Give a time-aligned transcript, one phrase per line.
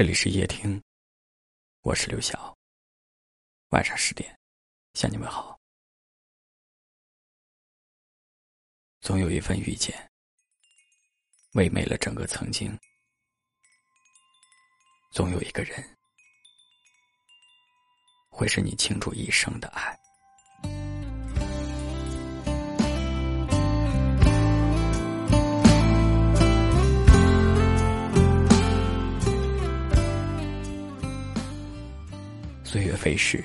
[0.00, 0.82] 这里是夜听，
[1.82, 2.56] 我是刘晓。
[3.68, 4.34] 晚上十点，
[4.94, 5.60] 向你们好。
[9.02, 10.10] 总有一份遇见，
[11.52, 12.74] 唯美了整个曾经；
[15.12, 15.98] 总有一个人，
[18.30, 19.99] 会是你倾注一生的爱。
[32.72, 33.42] 岁月飞逝，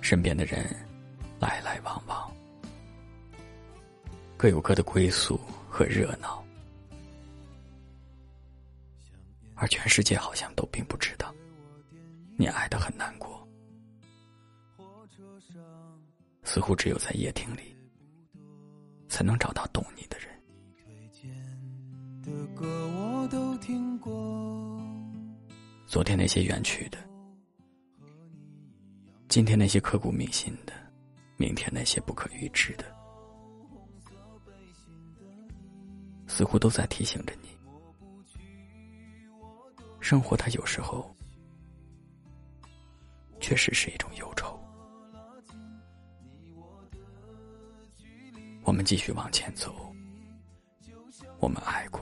[0.00, 0.66] 身边的人
[1.38, 2.28] 来来往往，
[4.36, 5.38] 各有各的归宿
[5.70, 6.44] 和热闹，
[9.54, 11.32] 而全世界好像都并不知道
[12.36, 13.46] 你爱的很难过，
[16.42, 17.76] 似乎只有在夜听里
[19.08, 20.28] 才能找到懂你的人。
[25.86, 26.98] 昨天那些远去的。
[29.36, 30.72] 今天那些刻骨铭心的，
[31.36, 32.86] 明天那些不可预知的，
[36.26, 37.48] 似乎都在提醒着你：
[40.00, 41.14] 生活它有时候
[43.38, 44.58] 确实是一种忧愁。
[48.64, 49.94] 我们继续往前走，
[51.40, 52.00] 我们爱过，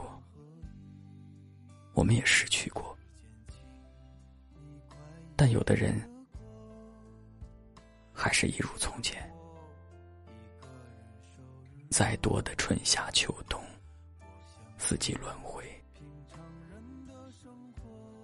[1.95, 2.97] 我们也失去过，
[5.35, 6.14] 但有的人。
[8.25, 9.21] 还是一如从前，
[11.91, 13.61] 再多的春夏秋冬，
[14.79, 15.63] 四季轮回，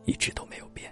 [0.06, 0.92] 一直都没有变。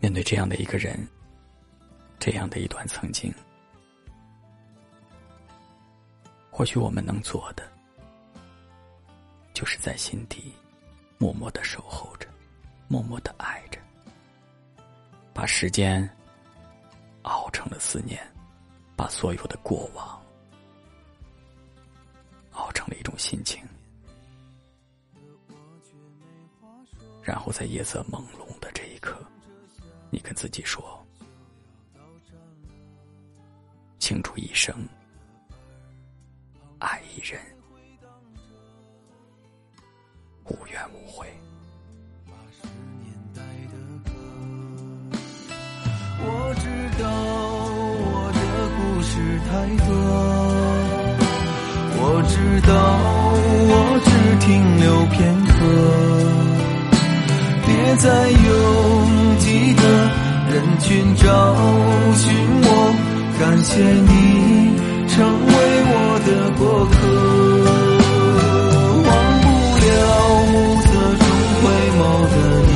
[0.00, 1.06] 面对这样的一个人，
[2.18, 3.30] 这样的一段曾经，
[6.50, 7.70] 或许我们能做的，
[9.52, 10.54] 就是在心底
[11.18, 12.31] 默默的守候着。
[12.92, 13.80] 默默的爱着，
[15.32, 16.06] 把时间
[17.22, 18.22] 熬成了思念，
[18.94, 20.22] 把所有的过往
[22.50, 23.64] 熬成了一种心情，
[27.22, 29.16] 然后在夜色朦胧的这一刻，
[30.10, 31.02] 你跟自己说
[33.98, 34.86] ：“倾注一生，
[36.78, 37.40] 爱一人，
[40.44, 41.34] 无怨无悔。”
[52.22, 52.70] 我知道，
[53.68, 53.74] 我
[54.04, 54.08] 只
[54.46, 54.46] 停
[54.78, 55.50] 留片刻，
[57.66, 58.40] 别在拥
[59.40, 59.82] 挤的
[60.52, 61.26] 人群找
[62.14, 62.22] 寻
[62.62, 62.68] 我，
[63.40, 64.06] 感谢你
[65.08, 65.52] 成为
[65.90, 66.94] 我的过客，
[69.08, 69.10] 忘
[69.42, 69.44] 不
[69.82, 69.90] 了
[70.46, 70.86] 暮色
[71.18, 71.26] 中
[71.58, 71.60] 回
[71.98, 72.00] 眸
[72.30, 72.34] 的
[72.68, 72.70] 你，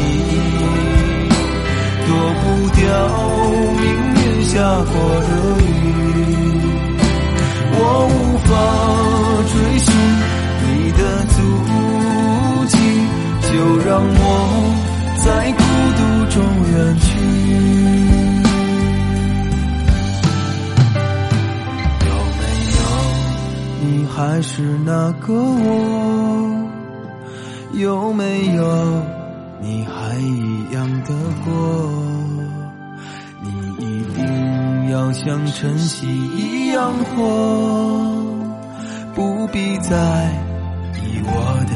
[2.04, 2.10] 躲
[2.42, 2.82] 不掉
[3.78, 3.86] 命
[4.16, 4.50] 运下
[4.90, 5.30] 过的
[5.62, 5.64] 雨。
[7.78, 8.10] 我无
[8.48, 8.50] 法
[13.96, 14.12] 让我
[15.24, 15.62] 在孤
[15.96, 16.36] 独中
[16.70, 17.08] 远去。
[22.04, 22.44] 有没
[22.76, 22.78] 有
[23.80, 24.52] 你还是
[24.84, 25.66] 那个我？
[27.72, 28.22] 有没
[28.54, 28.60] 有
[29.62, 31.14] 你还一样的
[31.46, 31.50] 过？
[33.40, 34.20] 你一定
[34.90, 37.24] 要像晨曦一样活，
[39.14, 39.96] 不必在
[40.96, 41.72] 意我的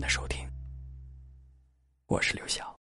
[0.00, 0.48] 您的收听，
[2.06, 2.79] 我是刘晓。